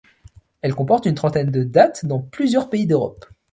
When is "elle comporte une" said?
0.63-1.13